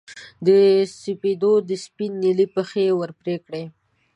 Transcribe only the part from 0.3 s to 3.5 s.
د سپېدو د سپین نیلي پښې یې ور پرې